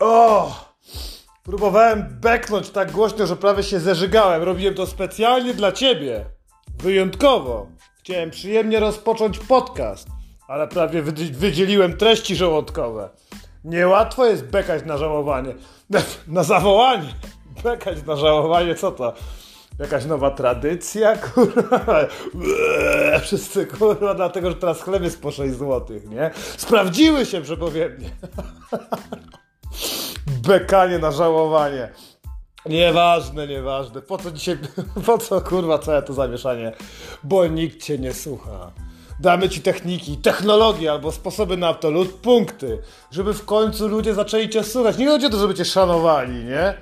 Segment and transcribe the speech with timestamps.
[0.00, 0.52] O!
[1.42, 4.42] Próbowałem beknąć tak głośno, że prawie się zeżygałem.
[4.42, 6.24] Robiłem to specjalnie dla ciebie.
[6.78, 7.66] Wyjątkowo.
[7.98, 10.08] Chciałem przyjemnie rozpocząć podcast,
[10.48, 13.08] ale prawie wydzi- wydzieliłem treści żołądkowe.
[13.64, 15.54] Niełatwo jest bekać na żałowanie.
[16.28, 17.14] Na zawołanie.
[17.64, 19.12] Bekać na żałowanie, co to?
[19.78, 22.00] Jakaś nowa tradycja, kurwa.
[22.00, 26.30] Eee, Wszyscy, kurwa, dlatego, że teraz chleb jest po 6 złotych, nie?
[26.56, 28.10] Sprawdziły się przepowiednie.
[30.42, 31.88] Bekanie na żałowanie.
[32.66, 34.02] Nieważne, nieważne.
[34.02, 34.58] Po co dzisiaj,
[35.06, 36.72] po co kurwa całe to zamieszanie?
[37.22, 38.70] Bo nikt cię nie słucha.
[39.20, 42.78] Damy ci techniki, technologie albo sposoby na to lub punkty,
[43.10, 44.98] żeby w końcu ludzie zaczęli cię słuchać.
[44.98, 46.74] Nie chodzi o to, żeby cię szanowali, nie?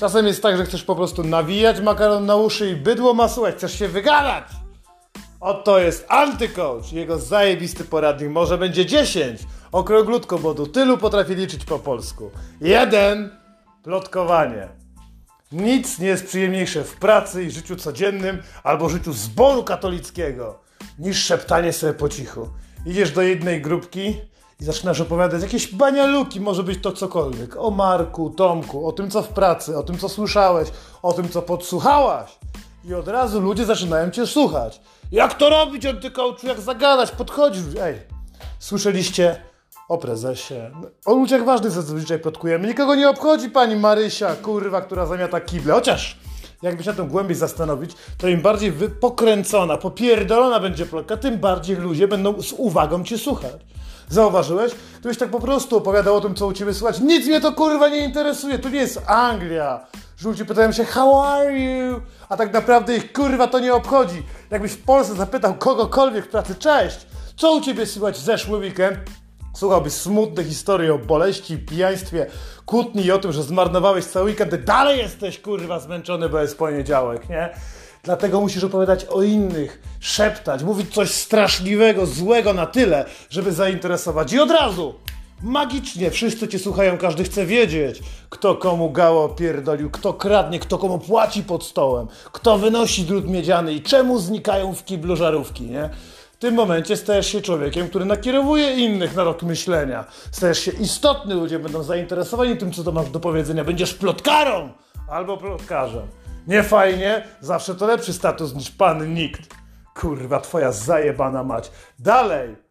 [0.00, 3.54] Czasem jest tak, że chcesz po prostu nawijać makaron na uszy i bydło ma słuchać,
[3.54, 4.44] chcesz się wygadać.
[5.40, 8.30] Oto jest antycoach, jego zajebisty poradnik.
[8.30, 9.40] Może będzie 10.
[9.72, 12.30] Okrąglutko, bo tu tylu potrafi liczyć po polsku.
[12.60, 13.30] Jeden.
[13.82, 14.68] Plotkowanie.
[15.52, 20.60] Nic nie jest przyjemniejsze w pracy i życiu codziennym albo życiu zboru katolickiego
[20.98, 22.48] niż szeptanie sobie po cichu.
[22.86, 24.20] Idziesz do jednej grupki
[24.60, 27.56] i zaczynasz opowiadać jakieś banialuki, może być to cokolwiek.
[27.56, 30.68] O Marku, Tomku, o tym co w pracy, o tym co słyszałeś,
[31.02, 32.38] o tym co podsłuchałaś.
[32.84, 34.80] I od razu ludzie zaczynają cię słuchać.
[35.12, 37.62] Jak to robić, antykołczu, jak zagadać, podchodzisz.
[37.82, 37.94] Ej,
[38.58, 39.42] słyszeliście
[39.88, 40.54] o prezesie.
[41.06, 42.68] O ludziach ważnych zazwyczaj plotkujemy.
[42.68, 45.74] Nikogo nie obchodzi pani Marysia, kurwa, która zamiata kible.
[45.74, 46.18] Chociaż,
[46.62, 51.76] jakby się na tym głębiej zastanowić, to im bardziej pokręcona, popierdolona będzie plotka, tym bardziej
[51.76, 53.52] ludzie będą z uwagą cię słuchać.
[54.08, 54.72] Zauważyłeś?
[55.00, 57.00] Gdybyś tak po prostu opowiadał o tym, co u ciebie słychać.
[57.00, 58.58] Nic mnie to kurwa nie interesuje.
[58.58, 59.86] To nie jest Anglia.
[60.16, 62.00] Że ludzie pytają się, how are you?
[62.30, 64.22] A tak naprawdę ich kurwa to nie obchodzi.
[64.50, 68.98] Jakbyś w Polsce zapytał kogokolwiek w pracy, cześć, co u ciebie słychać zeszły weekend?
[69.54, 72.26] Słuchałbyś smutne historie o boleści, pijaństwie,
[72.66, 77.28] kłótni i o tym, że zmarnowałeś cały weekend, dalej jesteś kurwa zmęczony, bo jest poniedziałek,
[77.28, 77.50] nie?
[78.02, 84.32] Dlatego musisz opowiadać o innych, szeptać, mówić coś straszliwego, złego na tyle, żeby zainteresować.
[84.32, 84.94] I od razu,
[85.42, 90.98] magicznie, wszyscy cię słuchają, każdy chce wiedzieć, kto komu gało pierdolił, kto kradnie, kto komu
[90.98, 95.90] płaci pod stołem, kto wynosi drut miedziany i czemu znikają w kiblu żarówki, nie?
[96.32, 100.04] W tym momencie stajesz się człowiekiem, który nakierowuje innych na rok myślenia.
[100.30, 103.64] Stajesz się istotny, ludzie będą zainteresowani tym, co to masz do powiedzenia.
[103.64, 104.68] Będziesz plotkarą
[105.08, 106.06] albo plotkarzem.
[106.46, 109.54] Nie fajnie, zawsze to lepszy status niż pan nikt.
[109.94, 111.70] Kurwa, twoja zajebana mać.
[111.98, 112.69] Dalej!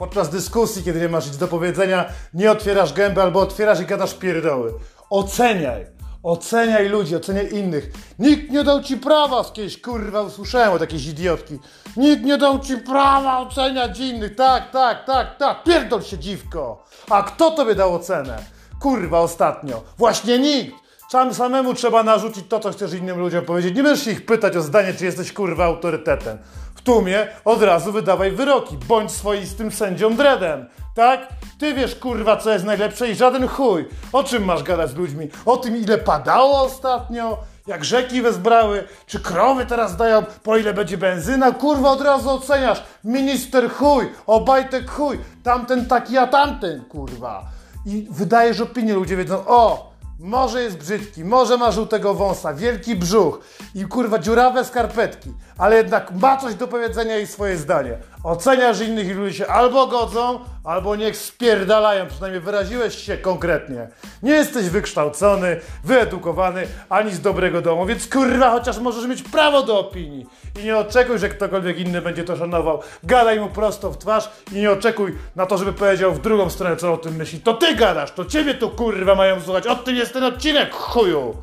[0.00, 4.14] Podczas dyskusji, kiedy nie masz nic do powiedzenia, nie otwierasz gęby albo otwierasz i gadasz
[4.14, 4.74] pierdoły.
[5.10, 5.86] Oceniaj.
[6.22, 7.90] Oceniaj ludzi, oceniaj innych.
[8.18, 11.58] Nikt nie dał ci prawa, kiedyś kurwa usłyszałem od jakiejś idiotki.
[11.96, 14.36] Nikt nie dał ci prawa oceniać innych.
[14.36, 15.64] Tak, tak, tak, tak.
[15.64, 16.84] Pierdol się dziwko.
[17.10, 18.38] A kto tobie dał ocenę?
[18.80, 19.82] Kurwa ostatnio.
[19.98, 20.74] Właśnie nikt.
[21.10, 23.76] Sam samemu trzeba narzucić to, co chcesz innym ludziom powiedzieć.
[23.76, 26.38] Nie będziesz ich pytać o zdanie, czy jesteś kurwa autorytetem.
[26.74, 28.76] W tłumie od razu wydawaj wyroki.
[28.88, 30.68] Bądź swoistym sędzią dreadem.
[30.94, 31.28] Tak?
[31.58, 33.88] Ty wiesz kurwa, co jest najlepsze i żaden chuj.
[34.12, 35.28] O czym masz gadać z ludźmi?
[35.46, 37.38] O tym, ile padało ostatnio?
[37.66, 38.84] Jak rzeki wezbrały?
[39.06, 40.22] Czy krowy teraz dają?
[40.42, 41.52] Po ile będzie benzyna?
[41.52, 42.82] Kurwa, od razu oceniasz.
[43.04, 47.44] Minister chuj, Obajtek chuj, tamten taki, a tamten, kurwa.
[47.86, 49.89] I wydajesz opinię, ludzie wiedzą, o,
[50.20, 53.40] może jest brzydki, może ma żółtego wąsa, wielki brzuch
[53.74, 57.98] i kurwa dziurawe skarpetki, ale jednak ma coś do powiedzenia i swoje zdanie.
[58.24, 63.88] Oceniasz innych i ludzie się albo godzą, albo niech spierdalają, przynajmniej wyraziłeś się konkretnie.
[64.22, 69.78] Nie jesteś wykształcony, wyedukowany, ani z dobrego domu, więc kurwa chociaż możesz mieć prawo do
[69.78, 70.26] opinii.
[70.60, 72.80] I nie oczekuj, że ktokolwiek inny będzie to szanował.
[73.02, 76.76] Gadaj mu prosto w twarz i nie oczekuj na to, żeby powiedział w drugą stronę,
[76.76, 77.40] co o tym myśli.
[77.40, 79.66] To ty gadasz, to ciebie tu kurwa mają słuchać.
[79.66, 81.36] O tym jest ten odcinek, chuju.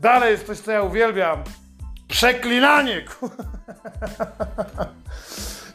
[0.00, 1.42] Dalej jest coś, co ja uwielbiam.
[2.08, 3.30] Przeklinanie, ku-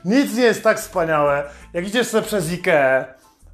[0.05, 1.43] Nic nie jest tak wspaniałe,
[1.73, 3.05] jak idziesz sobie przez Ikea,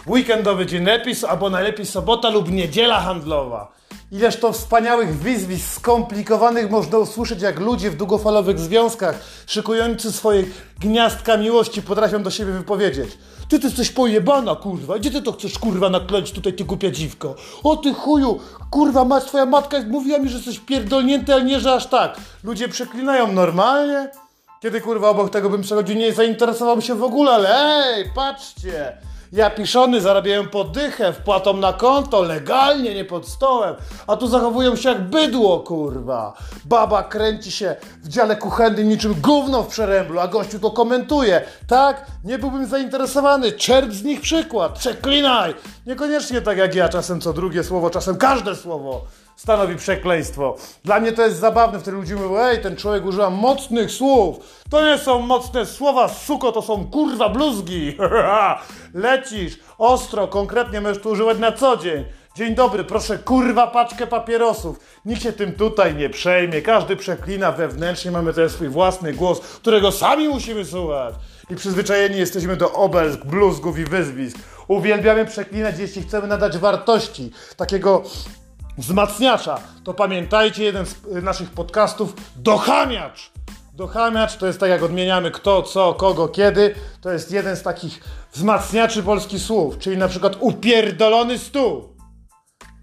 [0.07, 3.77] weekendowy dzień lepiej, albo najlepiej sobota lub niedziela handlowa.
[4.11, 10.43] Ileż to wspaniałych wyzwisk skomplikowanych można usłyszeć, jak ludzie w długofalowych związkach, szykujący swoje
[10.79, 13.17] gniazdka miłości, potrafią do siebie wypowiedzieć.
[13.49, 14.99] Ty, ty jesteś pojebana, kurwa.
[14.99, 17.35] Gdzie ty to chcesz, kurwa, nakleić tutaj, ty głupia dziwko?
[17.63, 18.39] O ty chuju,
[18.71, 22.17] kurwa, mać, twoja matka mówiła mi, że jesteś pierdolnięty, ale nie, że aż tak.
[22.43, 24.09] Ludzie przeklinają normalnie.
[24.59, 28.97] Kiedy kurwa obok tego bym przechodził, nie zainteresowałbym się w ogóle, ale ej, patrzcie!
[29.31, 33.75] Japiszony zarabiają podychę, wpłatą na konto, legalnie, nie pod stołem.
[34.07, 36.33] A tu zachowują się jak bydło, kurwa.
[36.65, 41.41] Baba kręci się w dziale kuchennym niczym gówno w przeręblu, a gościu to komentuje.
[41.67, 42.05] Tak?
[42.23, 43.51] Nie byłbym zainteresowany.
[43.51, 44.79] Czerp z nich przykład.
[44.79, 45.53] Przeklinaj!
[45.85, 49.01] Niekoniecznie tak jak ja, czasem co drugie słowo, czasem każde słowo
[49.37, 50.55] stanowi przekleństwo.
[50.83, 54.37] Dla mnie to jest zabawne, wtedy ludzie mówią, ej, ten człowiek używa mocnych słów.
[54.69, 57.97] To nie są mocne słowa, suko, to są kurwa bluzgi.
[58.93, 62.05] Lecisz, ostro, konkretnie możesz tu używać na co dzień.
[62.35, 64.79] Dzień dobry, proszę kurwa paczkę papierosów.
[65.05, 66.61] Nikt się tym tutaj nie przejmie.
[66.61, 71.15] Każdy przeklina wewnętrznie, mamy ten swój własny głos, którego sami musimy słuchać.
[71.49, 74.37] I przyzwyczajeni jesteśmy do obelsk, bluzgów i wyzwisk.
[74.67, 77.31] Uwielbiamy przeklinać, jeśli chcemy nadać wartości.
[77.57, 78.03] Takiego
[78.77, 83.31] wzmacniacza, to pamiętajcie jeden z naszych podcastów Dochamiacz.
[83.73, 86.75] Dochamiacz to jest tak jak odmieniamy kto, co, kogo, kiedy.
[87.01, 88.03] To jest jeden z takich
[88.33, 91.95] wzmacniaczy polskich słów, czyli na przykład upierdolony stół,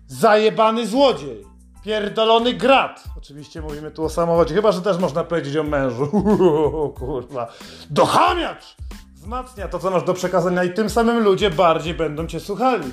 [0.06, 1.44] zajebany złodziej,
[1.84, 3.04] pierdolony grat.
[3.18, 6.10] Oczywiście mówimy tu o samochodzie, chyba że też można powiedzieć o mężu.
[6.98, 7.52] Kurwa.
[7.90, 8.76] Dochamiacz!
[9.14, 12.92] Wzmacnia to, co masz do przekazania i tym samym ludzie bardziej będą cię słuchali.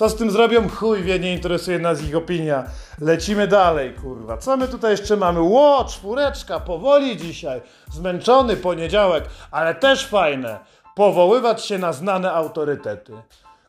[0.00, 0.68] Co z tym zrobią?
[0.68, 2.64] Chuj wie, nie interesuje nas ich opinia.
[3.00, 4.36] Lecimy dalej, kurwa.
[4.36, 5.40] Co my tutaj jeszcze mamy?
[5.40, 7.60] Ło, czwóreczka, powoli dzisiaj.
[7.92, 10.58] Zmęczony poniedziałek, ale też fajne.
[10.94, 13.12] Powoływać się na znane autorytety.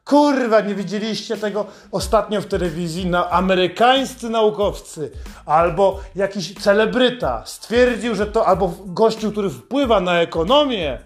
[0.06, 3.06] Kurwa, nie widzieliście tego ostatnio w telewizji?
[3.06, 5.12] Na amerykańscy naukowcy
[5.46, 11.00] albo jakiś celebryta stwierdził, że to albo gościu, który wpływa na ekonomię,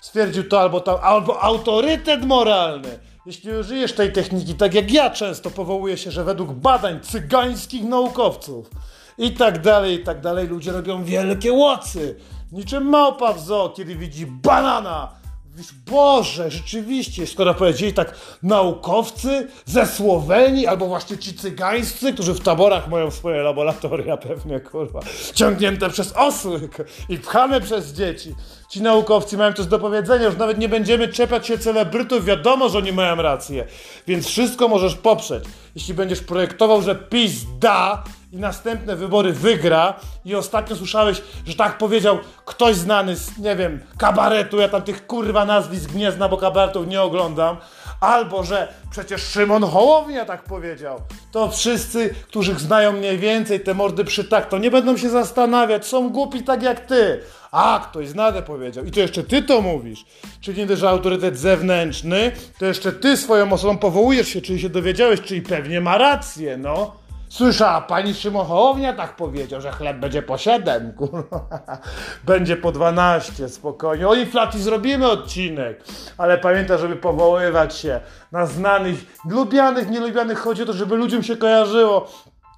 [0.00, 5.50] stwierdził to albo to, albo autorytet moralny jeśli użyjesz tej techniki, tak jak ja często
[5.50, 8.70] powołuję się, że według badań cygańskich naukowców
[9.18, 12.16] i tak dalej, i tak dalej, ludzie robią wielkie łocy.
[12.52, 15.25] Niczym małpa w zoo, kiedy widzi banana.
[15.56, 22.40] Mówisz, Boże, rzeczywiście, skoro powiedzieli tak naukowcy ze Słowenii, albo właśnie ci cygańscy, którzy w
[22.40, 25.00] taborach mają swoje laboratoria pewnie, kurwa,
[25.34, 26.68] ciągnięte przez osły
[27.08, 28.34] i pchane przez dzieci.
[28.68, 32.78] Ci naukowcy mają coś do powiedzenia, już nawet nie będziemy czepiać się celebrytów, wiadomo, że
[32.78, 33.66] oni mają rację.
[34.06, 35.44] Więc wszystko możesz poprzeć.
[35.74, 39.94] Jeśli będziesz projektował, że PiS da i następne wybory wygra
[40.24, 45.06] i ostatnio słyszałeś, że tak powiedział ktoś znany z, nie wiem, kabaretu, ja tam tych
[45.06, 47.56] kurwa nazwisk nie znam, bo kabaretów nie oglądam,
[48.00, 51.00] albo że przecież Szymon Hołownia tak powiedział,
[51.32, 56.10] to wszyscy, którzy znają mniej więcej te mordy przytak, to nie będą się zastanawiać, są
[56.10, 57.20] głupi tak jak ty.
[57.52, 58.84] A, ktoś znany powiedział.
[58.84, 60.04] I to jeszcze ty to mówisz.
[60.40, 65.20] Czyli nie że autorytet zewnętrzny, to jeszcze ty swoją osobą powołujesz się, czyli się dowiedziałeś,
[65.20, 67.05] czyli pewnie ma rację, no.
[67.28, 71.48] Słyszała pani Szymon Hołownia tak powiedział, że chleb będzie po 7, kurwa.
[72.24, 74.08] Będzie po 12, spokojnie.
[74.08, 75.84] O inflacji zrobimy odcinek,
[76.18, 78.00] ale pamiętaj, żeby powoływać się
[78.32, 80.38] na znanych, lubianych, nielubianych.
[80.38, 82.08] Chodzi o to, żeby ludziom się kojarzyło.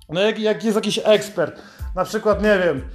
[0.08, 1.62] No jak, jak jest jakiś ekspert,
[1.94, 2.88] na przykład, nie wiem,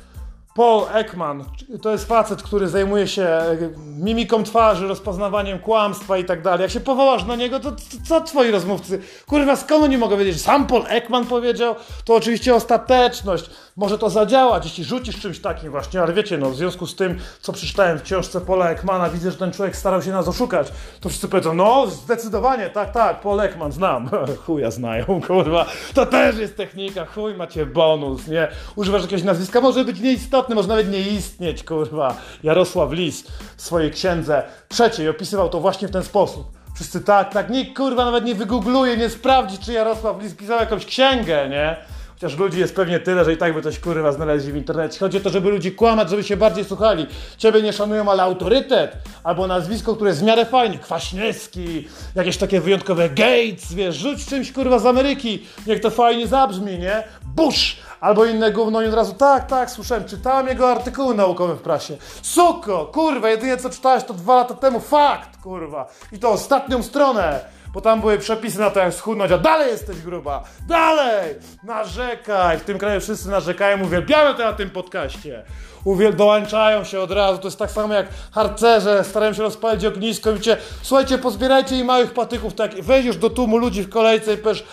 [0.55, 1.45] Paul Ekman
[1.81, 6.61] to jest facet, który zajmuje się e, mimiką twarzy, rozpoznawaniem kłamstwa i tak dalej.
[6.61, 7.71] Jak się powołasz na niego, to
[8.07, 9.01] co twoi rozmówcy?
[9.27, 10.41] Kurwa, skąd nie mogę wiedzieć?
[10.41, 11.75] Sam Paul Ekman powiedział?
[12.05, 13.49] To oczywiście ostateczność.
[13.75, 17.19] Może to zadziałać, jeśli rzucisz czymś takim właśnie, ale wiecie, no w związku z tym,
[17.41, 20.67] co przeczytałem w książce Paula Ekmana, widzę, że ten człowiek starał się nas oszukać.
[20.99, 24.09] To wszyscy powiedzą, no zdecydowanie, tak, tak, Paul Ekman, znam.
[24.45, 25.65] Chuja znają, kurwa.
[25.93, 28.47] To też jest technika, chuj macie bonus, nie?
[28.75, 32.15] Używasz jakiegoś nazwiska, może być nieistotny, może nawet nie istnieć, kurwa.
[32.43, 33.23] Jarosław Lis
[33.57, 36.51] w swojej księdze trzeciej opisywał to właśnie w ten sposób.
[36.75, 40.85] Wszyscy tak, tak, nikt kurwa nawet nie wygoogluje, nie sprawdzi, czy Jarosław Lis pisał jakąś
[40.85, 41.77] księgę, nie?
[42.13, 44.99] Chociaż ludzi jest pewnie tyle, że i tak by coś kurwa znaleźli w internecie.
[44.99, 47.07] Chodzi o to, żeby ludzi kłamać, żeby się bardziej słuchali.
[47.37, 50.77] Ciebie nie szanują, ale autorytet albo nazwisko, które jest w miarę fajne.
[50.77, 56.79] Kwaśniewski, jakieś takie wyjątkowe Gates, wiesz, rzuć czymś kurwa z Ameryki, niech to fajnie zabrzmi,
[56.79, 57.03] nie?
[57.35, 57.77] Bush!
[58.03, 61.97] Albo inne gówno i od razu, tak, tak, słyszałem, czytałem jego artykuły naukowe w prasie.
[62.21, 65.87] Suko, kurwa, jedynie co czytałeś to dwa lata temu, fakt, kurwa.
[66.11, 67.39] I to ostatnią stronę
[67.73, 72.63] bo tam były przepisy na to, jak schudnąć, a dalej jesteś gruba, dalej, narzekaj, w
[72.63, 75.43] tym kraju wszyscy narzekają, uwielbiamy to na tym podcaście,
[75.83, 80.31] Uwiel dołączają się od razu, to jest tak samo jak harcerze, starają się rozpalić ognisko
[80.31, 84.33] i wiecie, słuchajcie, pozbierajcie i małych patyków, tak, weź już do tłumu ludzi w kolejce
[84.33, 84.63] i powiesz,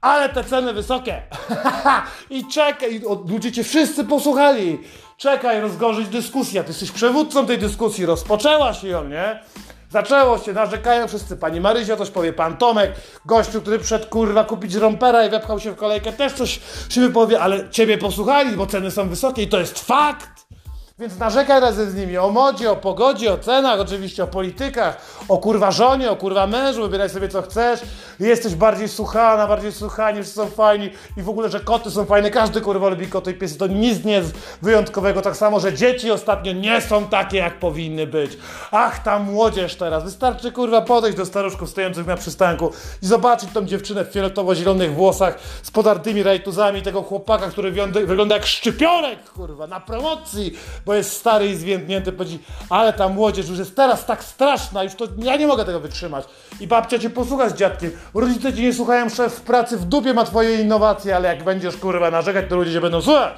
[0.00, 1.22] ale te ceny wysokie.
[2.30, 4.78] I czekaj, ludzie cię wszyscy posłuchali.
[5.16, 6.62] Czekaj, rozgorzeć dyskusja.
[6.62, 9.40] Ty jesteś przewódcą tej dyskusji, rozpoczęła się ją, nie?
[9.90, 11.36] Zaczęło się, narzekają wszyscy.
[11.36, 12.92] Pani Marysia coś powie, pan Tomek,
[13.26, 17.40] gościu, który przed kurwa kupić rompera i wepchał się w kolejkę, też coś się wypowie,
[17.40, 20.48] ale ciebie posłuchali, bo ceny są wysokie i to jest fakt.
[21.00, 25.38] Więc narzekaj razem z nimi o modzie, o pogodzie, o cenach, oczywiście o politykach, o
[25.38, 27.80] kurwa żonie, o kurwa mężu, wybieraj sobie co chcesz.
[28.20, 32.30] Jesteś bardziej słuchana, bardziej słuchani, wszyscy są fajni i w ogóle, że koty są fajne.
[32.30, 35.22] Każdy kurwa lubi koty i piesy, to nic nie jest wyjątkowego.
[35.22, 38.38] Tak samo, że dzieci ostatnio nie są takie, jak powinny być.
[38.70, 40.04] Ach, ta młodzież teraz.
[40.04, 45.38] Wystarczy kurwa podejść do staruszków stojących na przystanku i zobaczyć tą dziewczynę w fioletowo-zielonych włosach
[45.62, 47.72] z podartymi rajtuzami, tego chłopaka, który
[48.06, 50.54] wygląda jak szczypionek, kurwa, na promocji,
[50.88, 54.94] bo jest stary i zwiędnięty, powiedzi, ale ta młodzież już jest teraz tak straszna, już
[54.94, 56.24] to ja nie mogę tego wytrzymać.
[56.60, 60.14] I babcia cię posłucha z dziadkiem, rodzice cię nie słuchają, szef w pracy w dupie
[60.14, 63.34] ma twoje innowacje, ale jak będziesz kurwa narzekać, to ludzie cię będą słuchać.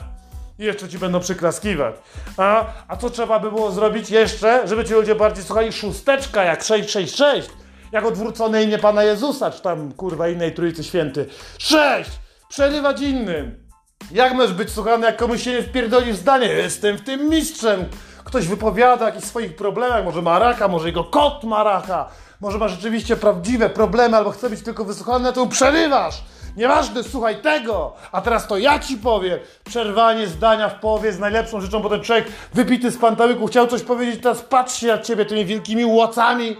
[0.58, 1.94] I jeszcze ci będą przyklaskiwać.
[2.36, 5.72] A, a co trzeba by było zrobić jeszcze, żeby ci ludzie bardziej słuchali?
[5.72, 7.50] Szósteczka jak 666,
[7.92, 11.26] jak odwrócone imię Pana Jezusa, czy tam kurwa innej Trójcy Święty.
[11.58, 12.10] Sześć!
[12.48, 13.69] Przerywać innym.
[14.12, 16.46] Jak możesz być słuchany, jak komuś się nie wpierdolisz zdanie?
[16.46, 17.84] Jestem w tym mistrzem.
[18.24, 22.08] Ktoś wypowiada o jakichś swoich problemach, może ma raka, może jego kot ma raka,
[22.40, 26.24] może ma rzeczywiście prawdziwe problemy, albo chce być tylko wysłuchany, to przerywasz.
[26.56, 29.38] Nieważne, słuchaj tego, a teraz to ja ci powiem.
[29.64, 33.82] Przerwanie zdania w połowie jest najlepszą rzeczą, bo ten człowiek wypity z pantałyku chciał coś
[33.82, 36.56] powiedzieć, teraz patrzy na ciebie tymi wielkimi łocami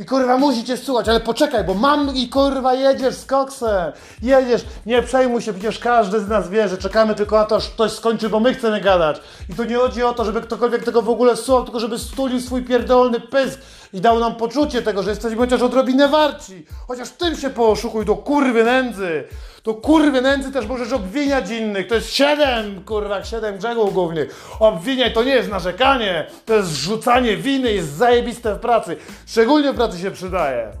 [0.00, 3.92] i kurwa musicie słuchać, ale poczekaj, bo mam i kurwa jedziesz z koksem.
[4.22, 7.68] Jedziesz, nie przejmuj się, przecież każdy z nas wie, że czekamy tylko na to, aż
[7.68, 9.20] ktoś skończy, bo my chcemy gadać.
[9.48, 12.40] I tu nie chodzi o to, żeby ktokolwiek tego w ogóle słuchał, tylko żeby stulił
[12.40, 13.60] swój pierdolny pysk
[13.92, 16.66] i dał nam poczucie tego, że jesteśmy chociaż odrobinę warci.
[16.88, 19.24] Chociaż tym się poszukuj do kurwy nędzy.
[19.62, 21.86] To kurwy nędzy też możesz obwiniać innych.
[21.86, 24.56] To jest siedem, kurwa, siedem grzechów głównych.
[24.60, 28.96] Obwiniaj to nie jest narzekanie, to jest zrzucanie winy, jest zajebiste w pracy.
[29.26, 30.72] Szczególnie w pracy się przydaje.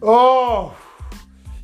[0.00, 0.70] O!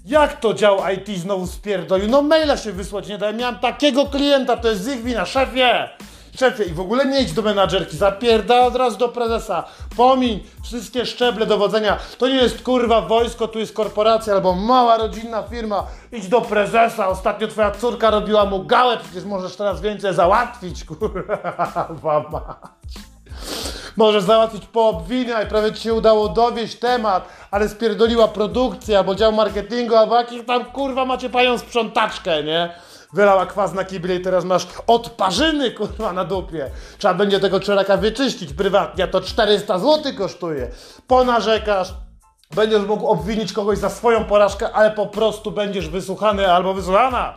[0.05, 2.09] Jak to dział IT znowu spierdolił?
[2.09, 3.37] No maila się wysłać nie dałem.
[3.37, 5.89] Miałem takiego klienta, to jest ich wina, szefie!
[6.69, 9.65] I w ogóle nie idź do menadżerki, zapierda od razu do prezesa.
[9.97, 11.99] Pomiń wszystkie szczeble dowodzenia.
[12.19, 15.87] To nie jest kurwa wojsko, tu jest korporacja albo mała rodzinna firma.
[16.13, 17.09] Idź do prezesa.
[17.09, 23.09] Ostatnio twoja córka robiła mu gałę, przecież możesz teraz więcej załatwić, kurwa mać.
[23.97, 29.97] Możesz załatwić poobwiniaj, prawie ci się udało dowieść temat, ale spierdoliła produkcja, albo dział marketingu,
[29.97, 32.75] albo jakich tam kurwa macie panią sprzątaczkę, nie?
[33.13, 36.71] Wylała kwas na kible i teraz masz odparzyny, kurwa, na dupie.
[36.99, 40.71] Trzeba będzie tego czeraka wyczyścić prywatnie, a to 400 zł kosztuje.
[41.07, 41.95] Ponarzekasz,
[42.55, 47.35] będziesz mógł obwinić kogoś za swoją porażkę, ale po prostu będziesz wysłuchany albo wysłuchana.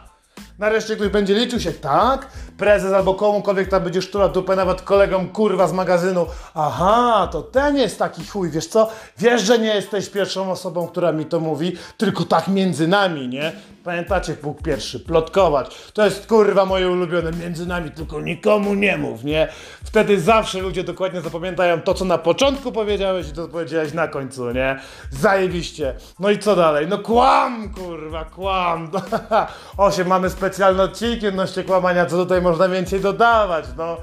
[0.61, 2.27] Nareszcie ktoś będzie liczył się, tak?
[2.57, 6.25] Prezes albo komukolwiek tam będzie sztura dupę, nawet kolegom kurwa z magazynu.
[6.55, 8.89] Aha, to ten jest taki chuj, wiesz co?
[9.17, 13.51] Wiesz, że nie jesteś pierwszą osobą, która mi to mówi, tylko tak między nami, nie?
[13.83, 15.75] Pamiętacie, Bóg pierwszy, plotkować.
[15.93, 19.47] To jest kurwa moje ulubione, między nami, tylko nikomu nie mów, nie?
[19.83, 24.51] Wtedy zawsze ludzie dokładnie zapamiętają to, co na początku powiedziałeś i to powiedziałeś na końcu,
[24.51, 24.79] nie?
[25.11, 25.95] Zajebiście.
[26.19, 26.87] No i co dalej?
[26.87, 28.91] No kłam, kurwa, kłam.
[29.77, 33.97] Osiem, mamy specjalny odcinki odnośnie kłamania, co tutaj można więcej dodawać, no.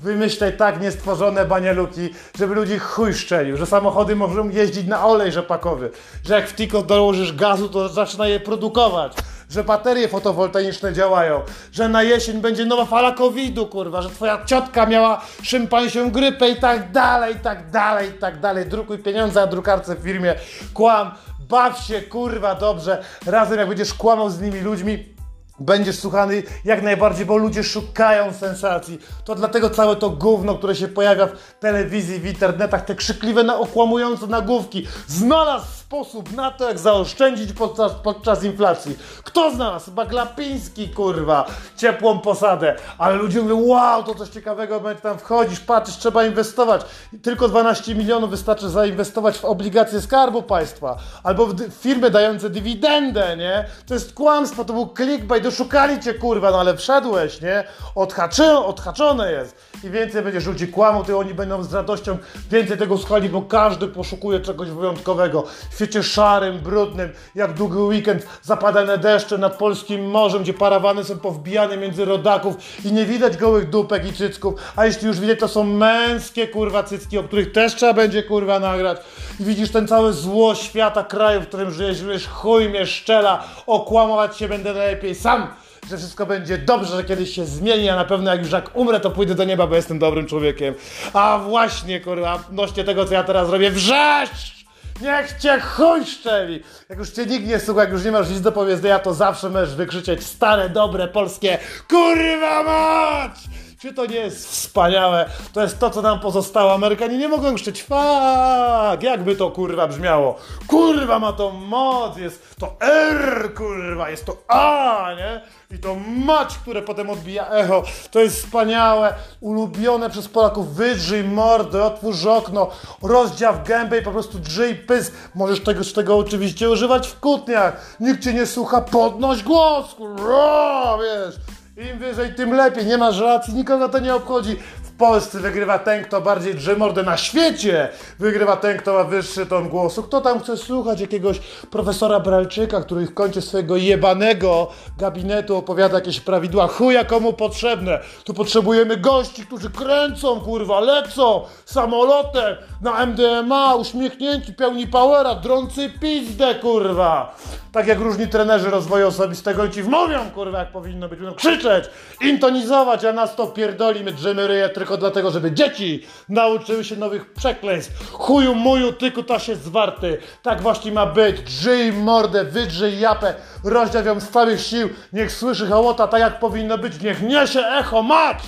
[0.00, 5.90] Wymyślaj tak niestworzone banieluki, żeby ludzi chuj szczelił, że samochody mogą jeździć na olej rzepakowy,
[6.24, 9.12] że jak w Tiko dołożysz gazu, to zaczyna je produkować,
[9.50, 11.40] że baterie fotowoltaiczne działają,
[11.72, 16.56] że na jesień będzie nowa fala COVID-u, kurwa, że twoja ciotka miała szympansią grypę i
[16.56, 18.66] tak dalej, i tak dalej, i tak dalej.
[18.66, 20.34] Drukuj pieniądze na drukarce w firmie,
[20.74, 21.10] kłam,
[21.48, 23.04] baw się, kurwa, dobrze.
[23.26, 25.15] Razem jak będziesz kłamał z nimi ludźmi,
[25.58, 28.98] Będziesz słuchany jak najbardziej, bo ludzie szukają sensacji.
[29.24, 33.58] To dlatego całe to gówno, które się pojawia w telewizji, w internetach, te krzykliwe, na
[33.58, 38.98] okłamujące nagłówki, znalazł sposób na to, jak zaoszczędzić podczas, podczas inflacji.
[39.24, 39.84] Kto znalazł?
[39.84, 42.76] Chyba Glapiński, kurwa, ciepłą posadę.
[42.98, 46.82] Ale ludzie mówią, wow, to coś ciekawego, będzie tam wchodzisz, patrzysz, trzeba inwestować.
[47.22, 50.96] Tylko 12 milionów wystarczy zainwestować w obligacje Skarbu Państwa.
[51.22, 53.64] Albo w firmy dające dywidendę, nie?
[53.86, 57.64] To jest kłamstwo, to był clickbait, doszukali cię, kurwa, no ale wszedłeś, nie?
[57.94, 59.56] Odhaczy, odhaczone jest.
[59.84, 62.18] I więcej będziesz ludzi kłamał, to oni będą z radością
[62.50, 65.44] więcej tego słuchali, bo każdy poszukuje czegoś wyjątkowego
[65.76, 71.76] świecie szarym, brudnym, jak długi weekend, zapadane deszcze nad polskim morzem, gdzie parawany są powbijane
[71.76, 75.64] między rodaków i nie widać gołych dupek i cycków, a jeśli już widać, to są
[75.64, 78.98] męskie kurwa cycki, o których też trzeba będzie kurwa nagrać.
[79.40, 84.36] I widzisz ten cały zło świata, kraju, w którym żyjesz, żyjesz chuj mnie szczela, okłamować
[84.36, 85.48] się będę najlepiej sam
[85.90, 89.00] że wszystko będzie dobrze, że kiedyś się zmieni, a na pewno jak już jak umrę,
[89.00, 90.74] to pójdę do nieba, bo jestem dobrym człowiekiem.
[91.12, 94.55] A właśnie, kurwa, odnośnie tego, co ja teraz robię, wrzeszcz!
[95.00, 96.62] Niech cię chuj szczeli!
[96.88, 99.50] Jak już cię nikt nie słucha, jak już nie masz nic do powiedzenia, to zawsze
[99.50, 103.38] możesz wykrzyczeć stare, dobre, polskie KURWA MAČ!
[103.78, 105.30] Czy to nie jest wspaniałe?
[105.52, 106.74] To jest to, co nam pozostało.
[106.74, 109.02] Amerykanie nie mogą krzyczeć fuck!
[109.02, 110.38] Jakby to kurwa brzmiało?
[110.66, 115.40] Kurwa ma to moc, jest to R, kurwa, jest to A, nie?
[115.76, 117.82] I to mać, które potem odbija echo.
[118.10, 120.74] To jest wspaniałe, ulubione przez Polaków.
[120.74, 122.70] Wydrzyj mordę, otwórz okno,
[123.02, 125.12] rozdziaw gębę i po prostu drzyj pysk.
[125.34, 127.96] Możesz tego, tego oczywiście używać w kłótniach.
[128.00, 131.55] Nikt cię nie słucha, podnoś głos, kurwa, wiesz.
[131.76, 132.86] Im wyżej, tym lepiej.
[132.86, 134.56] Nie masz racji, nikogo to nie obchodzi.
[134.98, 137.88] Polsce wygrywa ten, kto bardziej drze mordę na świecie.
[138.18, 140.02] Wygrywa ten, kto ma wyższy ton głosu.
[140.02, 141.38] Kto tam chce słuchać jakiegoś
[141.70, 146.66] profesora Bralczyka, który w końcu swojego jebanego gabinetu opowiada jakieś prawidła.
[146.66, 147.98] Chuja komu potrzebne.
[148.24, 156.54] Tu potrzebujemy gości, którzy kręcą, kurwa, lecą samolotem na MDMA, uśmiechnięci, pełni powera, drący pizdę,
[156.54, 157.36] kurwa.
[157.72, 161.20] Tak jak różni trenerzy rozwoju osobistego i ci wmówią, kurwa, jak powinno być.
[161.20, 161.84] Będą krzyczeć,
[162.20, 164.46] intonizować, a nas to pierdoli, my drzemy
[164.86, 168.10] tylko dlatego, żeby dzieci nauczyły się nowych przekleństw.
[168.12, 170.18] Chuju muju, ty kutasie zwarty.
[170.42, 171.40] Tak właśnie ma być.
[171.40, 174.88] Drzyj mordę, wydrzyj japę, rozdział ją z całych sił.
[175.12, 177.00] Niech słyszy hołota tak, jak powinno być.
[177.00, 178.38] Niech niesie echo mać!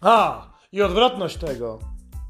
[0.00, 1.78] A, i odwrotność tego.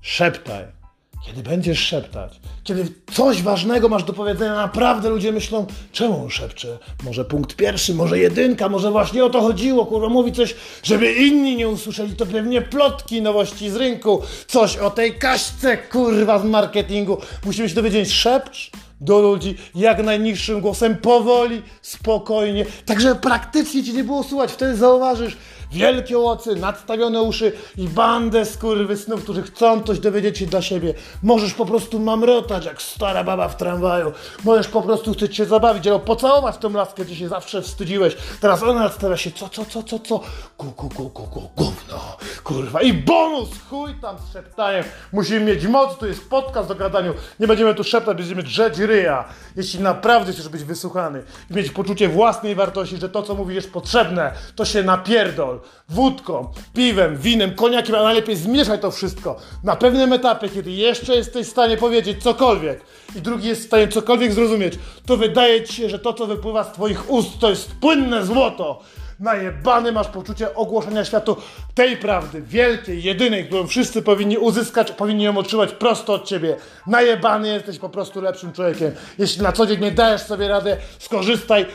[0.02, 0.78] Szeptaj.
[1.27, 6.79] Kiedy będziesz szeptać, kiedy coś ważnego masz do powiedzenia, naprawdę ludzie myślą, czemu on szepcze?
[7.05, 11.57] Może punkt pierwszy, może jedynka, może właśnie o to chodziło, kurwa, mówi coś, żeby inni
[11.57, 17.19] nie usłyszeli, to pewnie plotki, nowości z rynku, coś o tej kaśce, kurwa, w marketingu.
[17.45, 18.71] Musimy się dowiedzieć, szepcz
[19.01, 24.77] do ludzi jak najniższym głosem, powoli, spokojnie, tak żeby praktycznie ci nie było słuchać, wtedy
[24.77, 25.37] zauważysz,
[25.73, 30.95] wielkie oczy, nadstawione uszy i bandę skurwysnów, którzy chcą coś dowiedzieć się dla siebie.
[31.23, 34.13] Możesz po prostu mamrotać jak stara baba w tramwaju.
[34.45, 38.17] Możesz po prostu chcieć się zabawić albo pocałować tą laskę, gdzie się zawsze wstydziłeś.
[38.41, 40.21] Teraz ona nadstawia się co, co, co, co, co?
[40.57, 42.17] Ku, ku, ku, ku, ku, gówno.
[42.45, 42.83] Kurwa.
[42.83, 43.49] I bonus!
[43.71, 44.85] Chuj tam z szeptaniem.
[45.13, 47.15] Musimy mieć moc, tu jest podcast do gadaniu.
[47.41, 49.25] Nie będziemy tu szeptać, będziemy drzeć ryja.
[49.57, 53.73] Jeśli naprawdę chcesz być wysłuchany i mieć poczucie własnej wartości, że to, co mówisz jest
[53.73, 55.58] potrzebne, to się napierdol
[55.88, 59.37] wódką, piwem, winem, koniakiem, a najlepiej zmieszaj to wszystko.
[59.65, 62.81] Na pewnym etapie, kiedy jeszcze jesteś w stanie powiedzieć cokolwiek
[63.17, 64.75] i drugi jest w stanie cokolwiek zrozumieć,
[65.07, 68.81] to wydaje ci się, że to, co wypływa z twoich ust, to jest płynne złoto.
[69.20, 71.37] Najebany masz poczucie ogłoszenia światu
[71.74, 76.57] tej prawdy, wielkiej, jedynej, którą wszyscy powinni uzyskać, powinni ją otrzymać prosto od ciebie.
[76.87, 78.92] Najebany jesteś po prostu lepszym człowiekiem.
[79.18, 81.66] Jeśli na co dzień nie dajesz sobie radę, skorzystaj,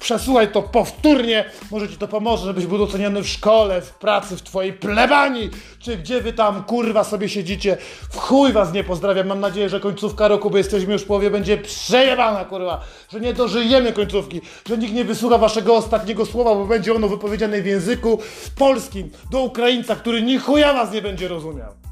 [0.00, 4.42] przesłuchaj to powtórnie, może ci to pomoże, żebyś był doceniany w szkole, w pracy, w
[4.42, 7.76] twojej plebanii, czy gdzie wy tam kurwa sobie siedzicie.
[8.10, 11.30] W chuj was nie pozdrawiam, mam nadzieję, że końcówka roku, bo jesteśmy już w połowie,
[11.30, 12.80] będzie przejebana kurwa,
[13.12, 17.62] że nie dożyjemy końcówki, że nikt nie wysłucha waszego ostatniego słowa, bo będzie ono wypowiedziane
[17.62, 18.18] w języku
[18.58, 21.83] polskim do Ukraińca, który ni chuja was nie będzie rozumiał.